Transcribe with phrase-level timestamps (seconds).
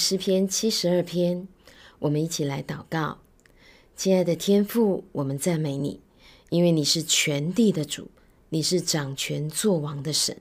[0.00, 1.46] 诗篇七十二篇，
[1.98, 3.18] 我们一起来祷告。
[3.94, 6.00] 亲爱的天父，我们赞美你，
[6.48, 8.08] 因为你是全地的主，
[8.48, 10.38] 你是掌权作王的神，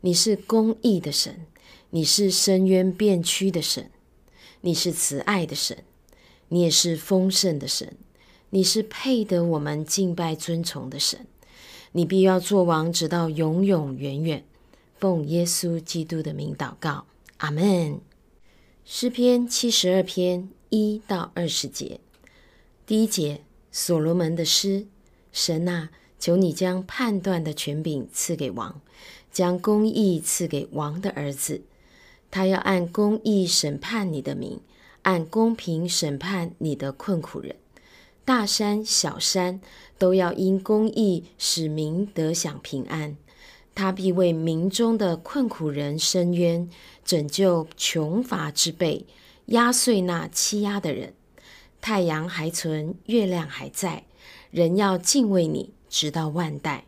[0.00, 1.44] 你是公义的神，
[1.90, 3.90] 你是伸冤辩屈的神，
[4.62, 5.84] 你是慈爱的神，
[6.48, 7.94] 你也是丰盛的神，
[8.48, 11.26] 你是配得我们敬拜尊崇的神，
[11.92, 14.44] 你必要做王，直到永永远远。
[14.98, 17.04] 奉耶稣基督的名祷告。
[17.36, 18.13] 阿门。
[18.86, 22.00] 诗篇七十二篇一到二十节，
[22.84, 23.40] 第一节，
[23.72, 24.86] 所罗门的诗：
[25.32, 25.88] 神啊，
[26.18, 28.82] 求你将判断的权柄赐给王，
[29.32, 31.62] 将公义赐给王的儿子。
[32.30, 34.60] 他要按公义审判你的民，
[35.00, 37.56] 按公平审判你的困苦人。
[38.26, 39.62] 大山小山
[39.96, 43.16] 都要因公义使民得享平安。
[43.74, 46.70] 他必为民中的困苦人伸冤，
[47.04, 49.04] 拯救穷乏之辈，
[49.46, 51.12] 压碎那欺压的人。
[51.80, 54.04] 太阳还存，月亮还在，
[54.50, 56.84] 人要敬畏你，直到万代。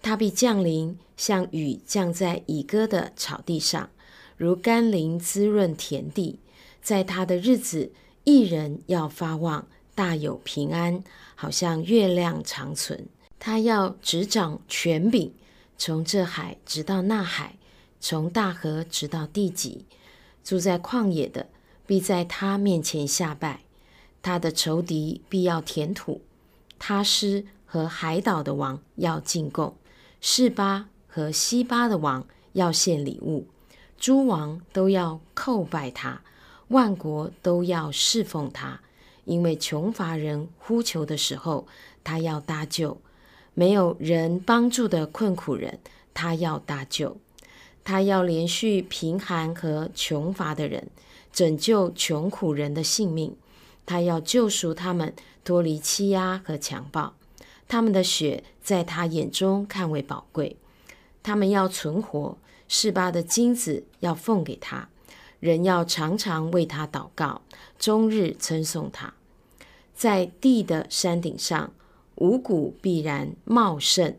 [0.00, 3.90] 他必降临，像雨降在已割的草地上，
[4.36, 6.38] 如甘霖滋润田地。
[6.82, 7.92] 在他的日子，
[8.24, 11.02] 一人要发旺，大有平安，
[11.34, 13.06] 好像月亮长存。
[13.38, 15.32] 他要执掌权柄。
[15.78, 17.56] 从这海直到那海，
[18.00, 19.84] 从大河直到地极，
[20.42, 21.46] 住在旷野的
[21.86, 23.60] 必在他面前下拜，
[24.22, 26.22] 他的仇敌必要填土。
[26.78, 29.76] 他施和海岛的王要进贡，
[30.20, 33.46] 示巴和西巴的王要献礼物，
[33.98, 36.22] 诸王都要叩拜他，
[36.68, 38.80] 万国都要侍奉他，
[39.24, 41.66] 因为穷乏人呼求的时候，
[42.04, 43.00] 他要搭救。
[43.58, 45.78] 没有人帮助的困苦人，
[46.12, 47.16] 他要搭救；
[47.82, 50.90] 他要怜恤贫寒和穷乏的人，
[51.32, 53.34] 拯救穷苦人的性命。
[53.86, 57.14] 他要救赎他们脱离欺压和强暴，
[57.66, 60.58] 他们的血在他眼中看为宝贵。
[61.22, 62.36] 他们要存活，
[62.68, 64.90] 示巴的金子要奉给他，
[65.40, 67.40] 人要常常为他祷告，
[67.78, 69.14] 终日称颂他，
[69.94, 71.72] 在地的山顶上。
[72.16, 74.16] 五谷必然茂盛，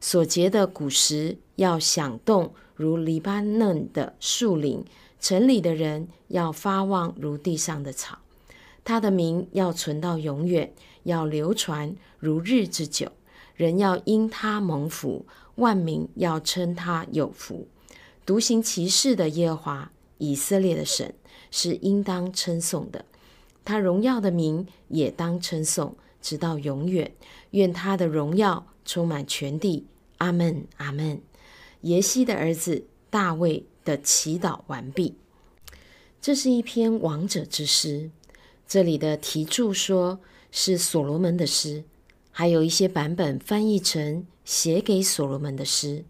[0.00, 4.84] 所结的果实要响动，如黎巴嫩的树林；
[5.20, 8.18] 城里的人要发旺，如地上的草。
[8.84, 13.12] 他的名要存到永远，要流传如日之久。
[13.54, 15.26] 人要因他蒙福，
[15.56, 17.66] 万民要称他有福。
[18.24, 21.14] 独行其事的耶和华，以色列的神，
[21.50, 23.04] 是应当称颂的。
[23.64, 25.96] 他荣耀的名也当称颂。
[26.20, 27.12] 直到永远，
[27.50, 29.86] 愿他的荣耀充满全地。
[30.18, 31.20] 阿门，阿门。
[31.82, 35.14] 耶西的儿子大卫的祈祷完毕。
[36.20, 38.10] 这是一篇王者之诗。
[38.66, 40.18] 这里的题注说
[40.50, 41.84] 是所罗门的诗，
[42.32, 46.04] 还有一些版本翻译成写给所罗门的诗。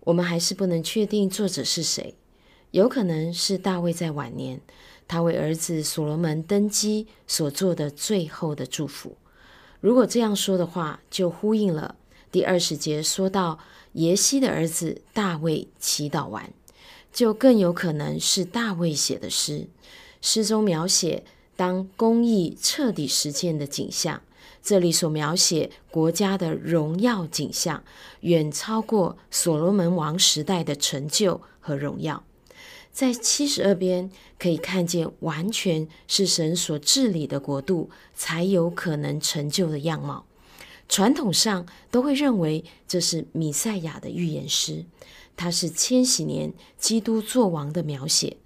[0.00, 2.14] 我们还是不能确定作者是谁，
[2.70, 4.60] 有可能是大卫在晚年，
[5.08, 9.16] 他为儿子所罗门登基所做的最后的祝福。
[9.80, 11.96] 如果这样说的话，就呼应了
[12.30, 13.58] 第二十节说到
[13.94, 16.52] 耶西的儿子大卫祈祷完，
[17.12, 19.66] 就更有可能是大卫写的诗。
[20.20, 21.24] 诗中描写
[21.56, 24.20] 当公义彻底实践的景象，
[24.62, 27.82] 这里所描写国家的荣耀景象，
[28.20, 32.22] 远超过所罗门王时代的成就和荣耀。
[32.92, 40.26] 在七十二边可以看见，完全是神所治理的国度才有可能成就的样貌。
[40.88, 44.84] 传统上都会认为这是米赛亚的预言诗，
[45.36, 48.36] 它是千禧年基督作王的描写。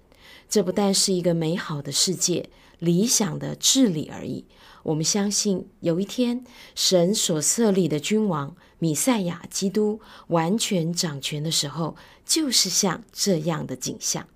[0.47, 4.45] 这不但是一个美好的世界、理想的治理而已。
[4.83, 14.27] 我们相信有一天，神所设立的君王米赛亚基督完全掌权的时候，就是像这样的景象。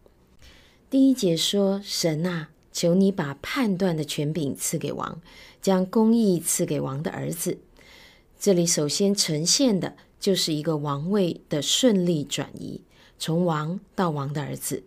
[0.89, 5.21] 第一节说：“神啊，求你把判断的权柄赐给王，
[5.62, 7.59] 将公义赐给王的儿子。”
[8.39, 12.81] 这里首先呈现的就是一个王位的顺利转移，
[13.19, 14.81] 从王到王的儿子。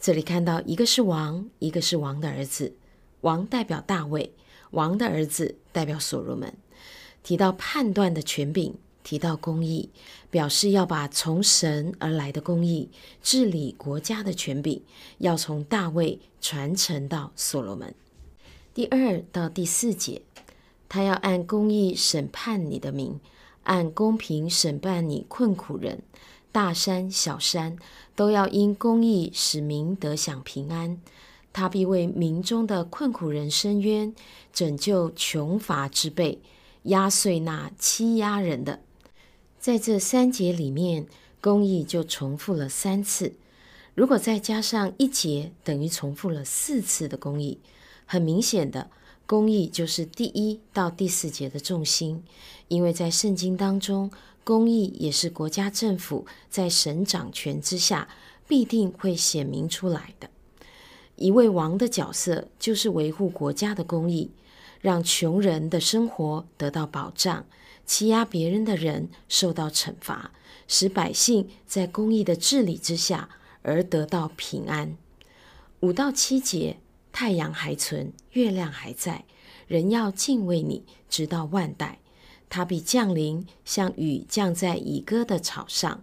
[0.00, 2.74] 这里看到一个是王，一个是王的儿子。
[3.20, 4.32] 王代表大卫，
[4.72, 6.52] 王的儿子代表所罗门。
[7.22, 8.74] 提到判断的权柄。
[9.06, 9.88] 提到公义，
[10.32, 12.90] 表示要把从神而来的公义
[13.22, 14.82] 治理国家的权柄，
[15.18, 17.94] 要从大卫传承到所罗门。
[18.74, 20.22] 第二到第四节，
[20.88, 23.20] 他要按公义审判你的民，
[23.62, 26.02] 按公平审判你困苦人。
[26.50, 27.76] 大山小山
[28.16, 31.00] 都要因公义使民得享平安。
[31.52, 34.12] 他必为民中的困苦人伸冤，
[34.52, 36.42] 拯救穷乏之辈，
[36.82, 38.80] 压碎那欺压人的。
[39.66, 41.08] 在这三节里面，
[41.40, 43.32] 公义就重复了三次。
[43.96, 47.58] 如果再加上一节，等于重复了四次的公义。
[48.04, 48.88] 很明显的，
[49.26, 52.22] 公义就是第一到第四节的重心，
[52.68, 54.08] 因为在圣经当中，
[54.44, 58.08] 公义也是国家政府在神掌权之下
[58.46, 60.30] 必定会显明出来的。
[61.16, 64.30] 一位王的角色就是维护国家的公义，
[64.80, 67.44] 让穷人的生活得到保障，
[67.86, 70.32] 欺压别人的人受到惩罚，
[70.66, 73.28] 使百姓在公义的治理之下
[73.62, 74.96] 而得到平安。
[75.80, 76.78] 五到七节，
[77.12, 79.24] 太阳还存，月亮还在，
[79.68, 82.00] 人要敬畏你，直到万代。
[82.48, 86.02] 它必降临，像雨降在已割的草上，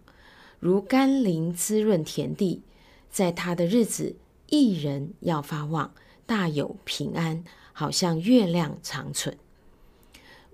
[0.60, 2.62] 如甘霖滋润田地。
[3.10, 4.16] 在他的日子，
[4.50, 5.94] 一人要发旺，
[6.26, 9.38] 大有平安，好像月亮长存。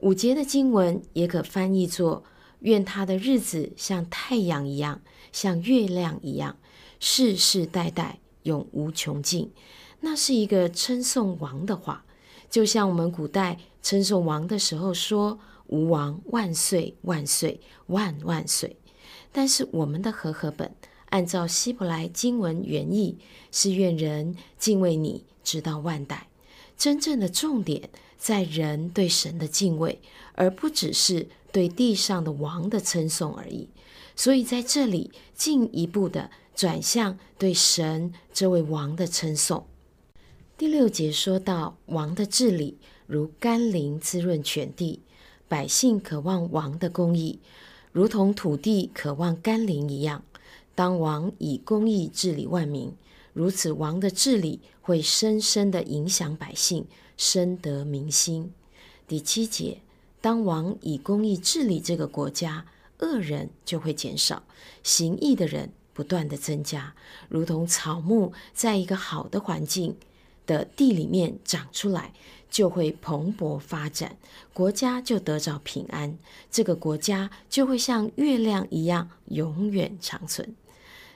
[0.01, 2.23] 五节的经文也可翻译作：
[2.59, 5.01] 愿他的日子像太阳一样，
[5.31, 6.57] 像月亮一样，
[6.99, 9.51] 世世代代永无穷尽。
[9.99, 12.05] 那是一个称颂王的话，
[12.49, 15.37] 就像我们古代称颂王的时候说
[15.67, 18.77] ：“吾王万岁万岁万万岁。”
[19.33, 20.73] 但是我们的和合本。
[21.09, 23.17] 按照希伯来经文原意，
[23.51, 26.28] 是愿人敬畏你，直到万代。
[26.79, 30.01] 真正的重点在人对神的敬畏，
[30.33, 33.67] 而不只是对地上的王的称颂而已。
[34.15, 39.65] 所以在这里进一步的转向对神这位王的称颂。
[40.57, 42.77] 第六节说到王的治理
[43.07, 45.01] 如甘霖滋润全地，
[45.47, 47.39] 百姓渴望王的公义，
[47.91, 50.23] 如同土地渴望甘霖一样。
[50.75, 52.93] 当王以公义治理万民，
[53.39, 58.51] 如此王的治理会深深地影响百姓，深得民心。
[59.07, 59.79] 第七节，
[60.19, 62.65] 当王以公义治理这个国家，
[62.97, 64.43] 恶人就会减少，
[64.83, 66.93] 行义的人不断地增加，
[67.29, 69.95] 如同草木在一个好的环境
[70.45, 72.11] 的地里面长出来，
[72.49, 74.17] 就会蓬勃发展，
[74.51, 76.19] 国家就得着平安，
[76.51, 80.53] 这个国家就会像月亮一样永远长存。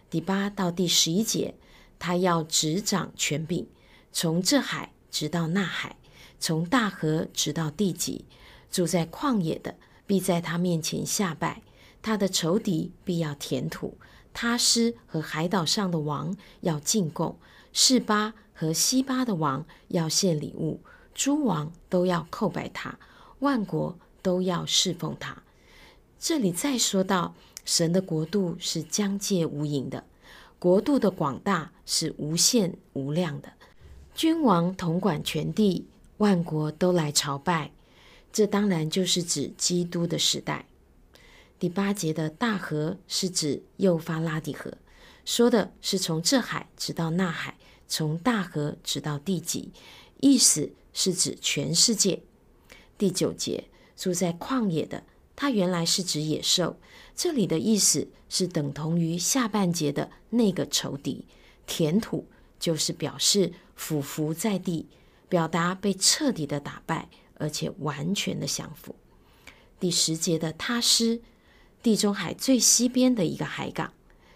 [0.10, 1.56] 第八到第十一节，
[2.00, 3.68] 他要执掌权柄，
[4.12, 5.96] 从这海直到那海，
[6.40, 8.26] 从大河直到地极。
[8.72, 9.76] 住在旷野的
[10.06, 11.62] 必在他面前下拜，
[12.02, 13.98] 他的仇敌必要填土。
[14.34, 17.38] 他施和海岛上的王要进贡，
[17.72, 20.82] 示巴和西巴的王要献礼物，
[21.14, 22.98] 诸王都要叩拜他，
[23.40, 25.44] 万国都要侍奉他。
[26.20, 27.36] 这里再说到。
[27.66, 30.04] 神的国度是疆界无垠的，
[30.64, 33.52] 国度的广大是无限无量的。
[34.16, 35.86] 君王统管全地，
[36.20, 37.74] 万国都来朝拜。
[38.32, 40.66] 这当然就是指基督的时代。
[41.60, 44.72] 第八节的大河是指幼发拉底河，
[45.26, 47.58] 说的是从这海直到那海，
[47.90, 49.74] 从大河直到地极，
[50.22, 52.24] 意思是指全世界。
[52.98, 53.66] 第九节
[53.98, 55.04] 住在旷野的。
[55.36, 56.78] 它原来是指野兽，
[57.16, 61.26] 这里的意思是等同于下半节的那个仇敌。
[61.66, 62.28] 填土
[62.60, 64.88] 就是表示俯伏在地，
[65.30, 68.96] 表达被彻底的打败，而且完全的降服。
[69.80, 71.22] 第十节的他施，
[71.82, 73.94] 地中海最西边的一个海港，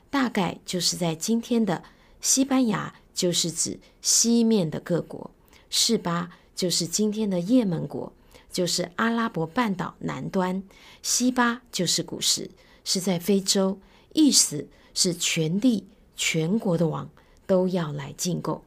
[0.09, 1.83] 大概就是在今天的
[2.19, 5.31] 西班牙，就是指西面的各国；
[5.69, 8.11] 示巴就是今天的叶门国。
[8.51, 10.63] 就是阿拉伯半岛南端，
[11.01, 12.49] 西巴就是古时，
[12.83, 13.79] 是在非洲，
[14.13, 15.85] 意思是全地
[16.15, 17.09] 全国的王
[17.45, 18.63] 都要来进贡。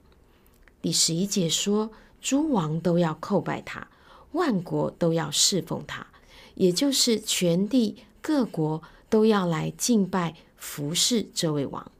[0.80, 3.88] 第十一节说，诸王都要叩拜他，
[4.32, 6.06] 万国都要侍奉他，
[6.54, 11.90] 也就是全地各国都要来敬拜服侍这位王。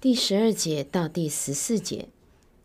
[0.00, 2.08] 第十二节到第十四节，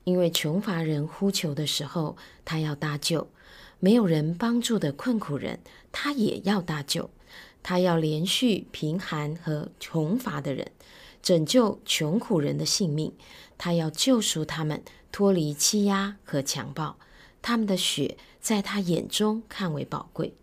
[0.05, 2.15] 因为穷乏人呼求的时候，
[2.45, 3.27] 他要搭救。
[3.79, 5.59] 没有人帮助的困苦人，
[5.91, 7.09] 他也要搭救；
[7.61, 10.71] 他要怜恤贫寒和穷乏的人，
[11.21, 13.11] 拯救穷苦人的性命；
[13.57, 14.81] 他要救赎他们
[15.11, 16.97] 脱离欺压和强暴。
[17.41, 20.33] 他们的血在他眼中看为宝贵。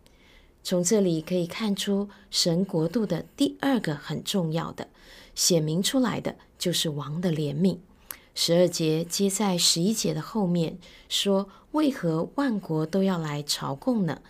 [0.63, 4.89] 从这里可以看出，神国度的第二个很重要的
[5.35, 7.79] 显明出来的，就是王的怜悯。
[8.35, 14.21] 十二节接在十一节的后面，说：“为何万国都要来朝贡呢？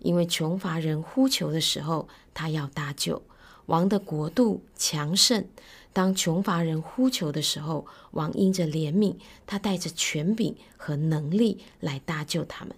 [0.00, 3.22] 因为穷乏人呼求的时候，他要搭救；
[3.66, 5.46] 王的国度强盛。
[5.92, 9.14] 当穷乏人呼求的时候，王因着怜悯，
[9.46, 12.74] 他带着权柄和能力来搭救他们。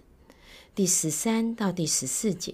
[0.75, 2.53] 第十三到第十四节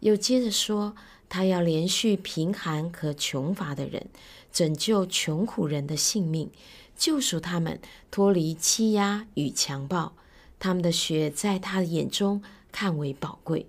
[0.00, 0.94] 又接着说，
[1.28, 4.06] 他要连续贫寒和穷乏的人，
[4.52, 6.50] 拯救穷苦人的性命，
[7.02, 7.80] 救赎他们
[8.12, 10.12] 脱离欺压与强暴。
[10.60, 12.40] 他们的血在他的眼中
[12.70, 13.66] 看为宝贵，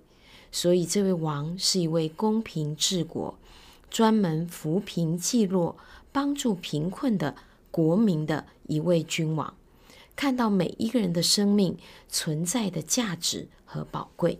[0.52, 3.36] 所以这位王是一位公平治国、
[3.90, 5.76] 专门扶贫济弱。
[6.12, 7.34] 帮助贫困的
[7.72, 9.52] 国民的一位君王，
[10.14, 11.76] 看到每一个人的生命
[12.08, 14.38] 存在的价值和宝贵。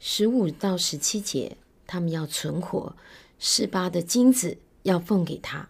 [0.00, 2.96] 十五到十七节，他们要存活，
[3.38, 5.68] 示巴的金子要奉给他，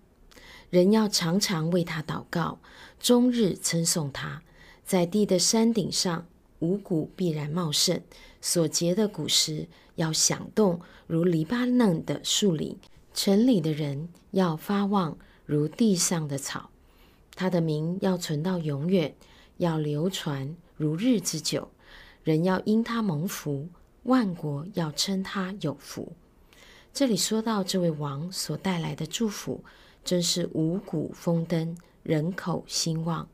[0.74, 2.58] 人要常常为他祷告，
[2.98, 4.42] 终日称颂他。
[4.84, 6.26] 在地的山顶上，
[6.58, 8.02] 五谷必然茂盛，
[8.40, 12.76] 所结的果实要响动，如黎巴嫩的树林。
[13.14, 15.16] 城里的人要发旺，
[15.46, 16.70] 如地上的草。
[17.36, 19.14] 他的名要存到永远，
[19.58, 21.68] 要流传如日之久。
[22.24, 23.68] 人要因他蒙福，
[24.02, 26.14] 万国要称他有福。
[26.92, 29.62] 这里说到这位王所带来的祝福，
[30.04, 33.28] 真是五谷丰登，人口兴旺。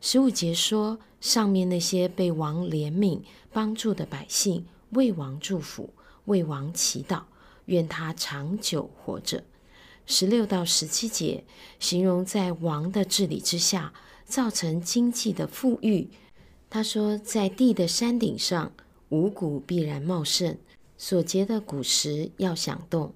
[0.00, 3.20] 十五节说，上面那些被王怜悯
[3.52, 5.90] 帮助的百姓，为王祝福，
[6.26, 7.22] 为王祈祷。
[7.66, 9.44] 愿他长久活着。
[10.06, 11.44] 十六到十七节
[11.78, 13.92] 形容在王的治理之下，
[14.24, 16.10] 造成经济的富裕。
[16.68, 18.72] 他说，在地的山顶上，
[19.10, 20.58] 五谷必然茂盛，
[20.98, 23.14] 所结的果实要响动。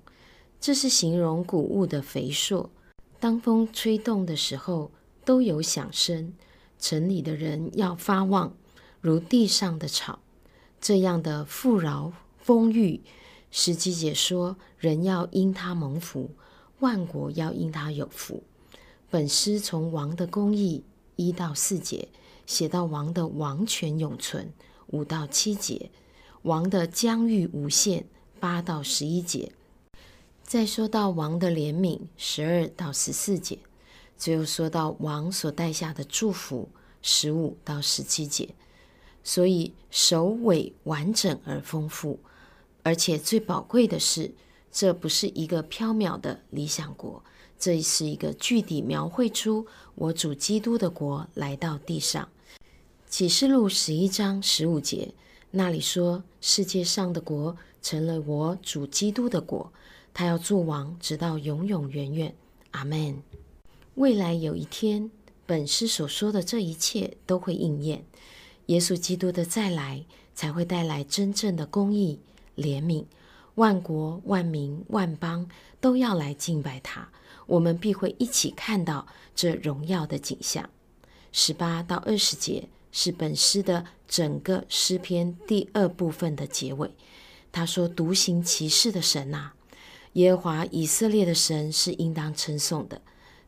[0.60, 2.70] 这是形容谷物的肥硕。
[3.24, 4.90] 当风吹动的时候，
[5.24, 6.34] 都有响声。
[6.78, 8.54] 城里的人要发旺，
[9.00, 10.18] 如地上的草。
[10.78, 13.00] 这样的富饶丰裕。
[13.50, 16.32] 十七节说：“人要因他蒙福，
[16.80, 18.42] 万国要因他有福。”
[19.08, 20.84] 本诗从王的公义
[21.16, 22.08] 一到四节
[22.44, 24.52] 写到王的王权永存
[24.88, 25.90] 五到七节，
[26.42, 28.04] 王的疆域无限
[28.38, 29.50] 八到十一节，
[30.44, 33.58] 再说到王的怜悯十二到十四节，
[34.18, 36.68] 最后说到王所带下的祝福
[37.00, 38.50] 十五到十七节。
[39.24, 42.20] 所以首尾完整而丰富。
[42.82, 44.32] 而且最宝贵的是，
[44.70, 47.24] 这不是一个缥缈的理想国，
[47.58, 52.28] 这是一个具体描绘出我主基督的国来到地上。
[53.08, 55.14] 启示录十一章十五节
[55.52, 59.72] 那里说，世界上的国成了我主基督的国，
[60.14, 62.34] 他要做王，直到永永远远。
[62.70, 63.22] 阿门。
[63.96, 65.10] 未来有一天，
[65.44, 68.04] 本诗所说的这一切都会应验，
[68.66, 72.20] 耶稣基督的再来才会带来真正的公义。
[72.56, 73.04] 怜悯，
[73.56, 75.48] 万国万民万邦
[75.80, 77.08] 都要来敬拜他，
[77.46, 80.70] 我们必会一起看到这荣耀的景象。
[81.32, 86.90] 十八到二十节是本诗的整个诗篇第二部分的结尾。
[87.50, 89.52] 他说：“独行其事的神呐，
[90.14, 93.00] 耶和华以色列的神是应当称颂的，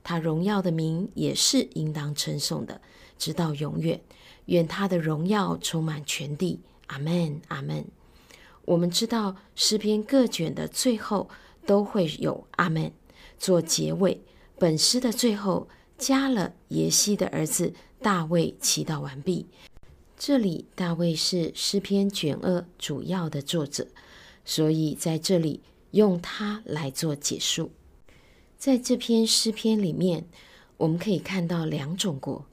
[0.05, 2.81] 他荣耀的名也是应当称颂的，
[3.19, 4.01] 直到永远。
[4.47, 6.61] 愿他的荣耀充满全地。
[6.87, 7.85] 阿门，阿门。”
[8.65, 11.29] 我们知道诗篇各卷的最后
[11.65, 12.93] 都会有阿门
[13.39, 14.21] 做结尾。
[14.59, 19.47] 本诗的最后加了耶西的儿子大卫祈祷完毕。
[20.17, 23.87] 这里大卫是诗篇卷二主要的作者，
[24.45, 25.61] 所以在这里
[25.97, 27.71] 用它来做结束。
[28.59, 30.27] 在这篇诗篇里面，
[30.77, 32.45] 我们可以看到两种国，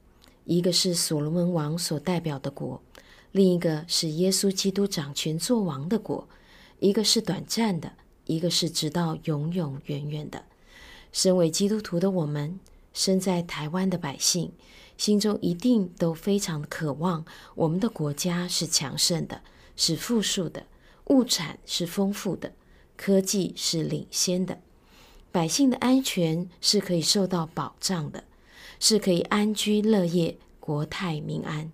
[0.46, 2.82] 一个是所罗门王所代表的国。
[3.32, 6.26] 另一个是耶稣基督掌权作王的国，
[6.78, 7.92] 一个是短暂的，
[8.24, 10.44] 一个是直到永永远远的。
[11.12, 12.58] 身为基督徒的我们，
[12.94, 14.52] 身在台湾的百姓，
[14.96, 19.42] 心中一定都非常渴望我们的国家是强盛的，
[19.76, 20.64] 是富庶的，
[21.08, 22.52] 物产是丰富的，
[22.96, 24.60] 科技是领先的，
[25.32, 28.24] 百姓的安全是可以受到保障的，
[28.78, 31.70] 是可以安居乐业，国泰民安。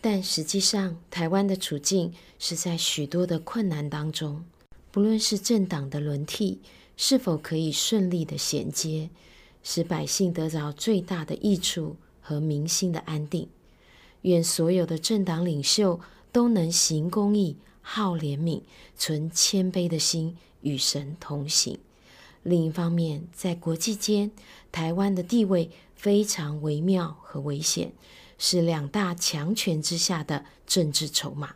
[0.00, 4.44] 但实际上，台湾的处境是在许多的困难当中。
[4.90, 6.60] 不论是政党的轮替，
[6.96, 9.08] 是否可以顺利的衔接，
[9.62, 13.48] 使百姓得着最大的益处和民心的安定。
[14.22, 16.00] 愿所有的政党领袖
[16.30, 18.62] 都能行公义、好怜悯、
[18.96, 21.78] 存谦卑的心，与神同行。
[22.42, 24.32] 另一方面，在国际间，
[24.72, 27.92] 台湾的地位非常微妙和危险。
[28.36, 31.54] 是两大强权之下的政治筹码。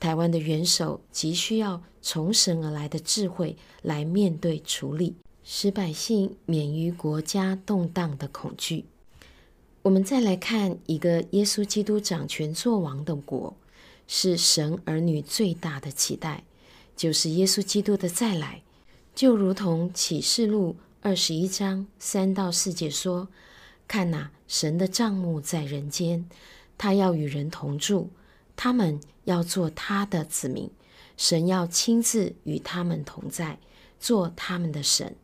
[0.00, 5.14] 台湾的元首急需要从神而来的智慧来面对处理，
[5.44, 8.84] 使百姓免于国家动荡的恐惧。
[9.82, 13.56] 我们再来看一个耶稣基督掌权作王的国，
[14.08, 16.42] 是神儿女最大的期待，
[16.98, 18.62] 就是耶稣基督的再来。
[19.14, 23.28] 就如同启示录二十一章三到四节说
[23.88, 26.28] ：“看哪，神的帐幕在人间，
[26.76, 28.08] 他要与人同住，
[28.56, 30.68] 他们要做他的子民，
[31.16, 33.58] 神要亲自与他们同在，
[33.98, 35.14] 做他们的神。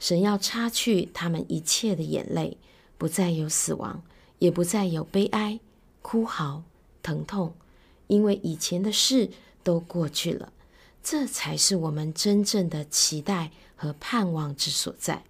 [0.00, 2.56] 神要擦去他们一切的眼泪。”
[2.98, 4.02] 不再有死亡，
[4.40, 5.60] 也不再有悲哀、
[6.02, 6.64] 哭嚎、
[7.00, 7.54] 疼痛，
[8.08, 9.30] 因为以前的事
[9.62, 10.52] 都过去了。
[11.10, 15.24] 这才是我们真正的期待和盼望之所在。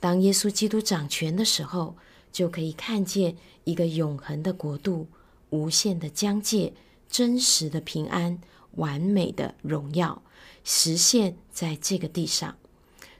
[0.00, 1.96] 当耶稣基督掌权的时候，
[2.32, 5.06] 就可以看见一个永恒的国度、
[5.50, 6.72] 无限的疆界、
[7.08, 8.40] 真实的平安、
[8.72, 10.20] 完美的荣耀，
[10.64, 12.56] 实现在这个地上。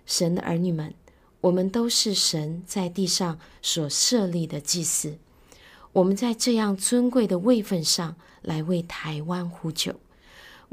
[0.05, 0.93] 神的儿女们。
[1.43, 5.17] 我们都是神在地上所设立的祭司，
[5.93, 10.01] 我们在这样尊贵的位分上来为台湾呼救，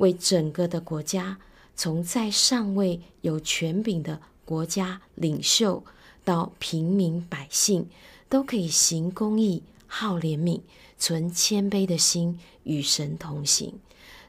[0.02, 1.38] 为整个的国家，
[1.76, 5.84] 从在上位有权柄的国家领袖
[6.24, 7.88] 到平民百姓，
[8.28, 10.62] 都可以行公义、好怜悯、
[10.98, 13.80] 存谦卑的心，与神同行。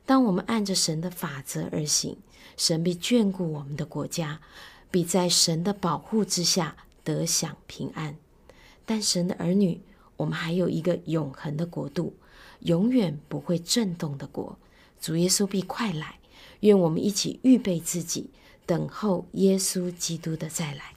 [0.04, 2.18] 当我们按着神的法则而行，
[2.58, 4.40] 神必眷顾我们的国家。
[4.90, 8.14] 必在神的保护之下得享平安。
[8.84, 9.80] 但神的儿女，
[10.18, 12.14] 我们还有一个永恒的国度，
[12.60, 14.58] 永远不会震动的国。
[15.02, 16.20] 主耶稣必快来，
[16.60, 18.30] 愿我们一起预备自己，
[18.64, 20.94] 等候耶稣基督的再来。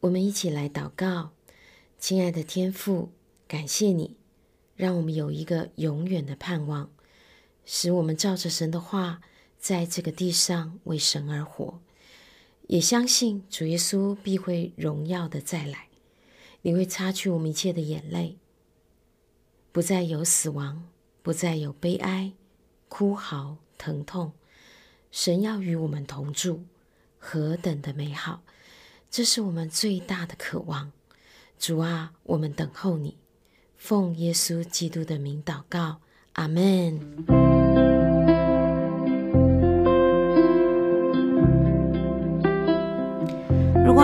[0.00, 1.30] 我们一起来祷告，
[1.98, 3.10] 亲爱的天父，
[3.48, 4.18] 感谢你，
[4.76, 6.90] 让我们有一个永远的盼望，
[7.64, 9.22] 使我们照着神的话，
[9.58, 11.80] 在这个地上为神而活。
[12.66, 15.88] 也相信主耶稣必会荣耀的再来，
[16.60, 18.36] 你会擦去我们一切的眼泪，
[19.72, 20.86] 不再有死亡，
[21.22, 22.32] 不再有悲哀、
[22.90, 24.32] 哭嚎、疼痛。
[25.10, 26.64] 神要与我们同住，
[27.18, 28.42] 何等的美好！
[29.10, 30.92] 这是我们最大的渴望。
[31.58, 33.16] 主啊，我们等候你，
[33.76, 36.00] 奉耶稣基督的名祷告，
[36.34, 37.49] 阿门。